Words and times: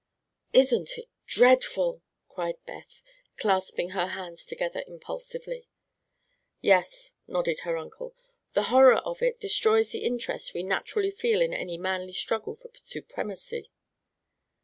"Isn't 0.51 0.97
it 0.97 1.09
dreadful!" 1.27 2.01
cried 2.27 2.55
Beth, 2.65 3.03
clasping 3.37 3.89
her 3.91 4.07
hands 4.07 4.47
together 4.47 4.83
impulsively. 4.87 5.67
"Yes," 6.59 7.13
nodded 7.27 7.59
her 7.59 7.77
uncle, 7.77 8.15
"the 8.53 8.63
horror 8.73 8.95
of 8.97 9.21
it 9.21 9.39
destroys 9.39 9.91
the 9.91 10.03
interest 10.03 10.55
we 10.55 10.63
naturally 10.63 11.11
feel 11.11 11.39
in 11.39 11.53
any 11.53 11.77
manly 11.77 12.13
struggle 12.13 12.55
for 12.55 12.71
supremacy." 12.81 13.69